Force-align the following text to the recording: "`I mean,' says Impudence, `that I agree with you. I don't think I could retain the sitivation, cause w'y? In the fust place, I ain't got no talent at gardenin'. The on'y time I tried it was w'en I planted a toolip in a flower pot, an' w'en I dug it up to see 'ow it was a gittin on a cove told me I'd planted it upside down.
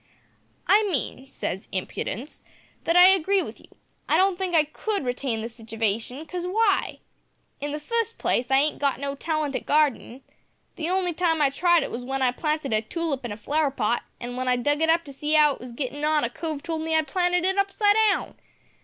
"`I 0.67 0.89
mean,' 0.89 1.27
says 1.27 1.67
Impudence, 1.71 2.41
`that 2.85 2.95
I 2.95 3.09
agree 3.09 3.43
with 3.43 3.59
you. 3.59 3.67
I 4.09 4.17
don't 4.17 4.35
think 4.35 4.55
I 4.55 4.63
could 4.63 5.05
retain 5.05 5.41
the 5.41 5.47
sitivation, 5.47 6.25
cause 6.27 6.43
w'y? 6.43 7.01
In 7.59 7.71
the 7.71 7.79
fust 7.79 8.17
place, 8.17 8.49
I 8.49 8.57
ain't 8.57 8.79
got 8.79 8.99
no 8.99 9.13
talent 9.13 9.55
at 9.55 9.67
gardenin'. 9.67 10.23
The 10.75 10.89
on'y 10.89 11.13
time 11.13 11.39
I 11.39 11.51
tried 11.51 11.83
it 11.83 11.91
was 11.91 12.01
w'en 12.01 12.23
I 12.23 12.31
planted 12.31 12.73
a 12.73 12.81
toolip 12.81 13.23
in 13.25 13.31
a 13.31 13.37
flower 13.37 13.69
pot, 13.69 14.01
an' 14.19 14.29
w'en 14.31 14.47
I 14.47 14.55
dug 14.55 14.81
it 14.81 14.89
up 14.89 15.03
to 15.05 15.13
see 15.13 15.35
'ow 15.37 15.53
it 15.53 15.59
was 15.59 15.69
a 15.69 15.75
gittin 15.75 16.03
on 16.03 16.23
a 16.23 16.31
cove 16.31 16.63
told 16.63 16.81
me 16.81 16.95
I'd 16.95 17.05
planted 17.05 17.45
it 17.45 17.59
upside 17.59 17.95
down. 18.09 18.33